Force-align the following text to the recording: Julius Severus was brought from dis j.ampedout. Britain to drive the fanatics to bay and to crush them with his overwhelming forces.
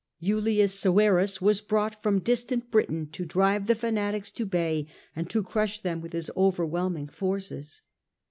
Julius 0.19 0.73
Severus 0.73 1.43
was 1.43 1.61
brought 1.61 2.01
from 2.01 2.21
dis 2.21 2.43
j.ampedout. 2.45 2.71
Britain 2.71 3.07
to 3.11 3.23
drive 3.23 3.67
the 3.67 3.75
fanatics 3.75 4.31
to 4.31 4.47
bay 4.47 4.87
and 5.15 5.29
to 5.29 5.43
crush 5.43 5.79
them 5.79 6.01
with 6.01 6.13
his 6.13 6.31
overwhelming 6.35 7.05
forces. 7.05 7.83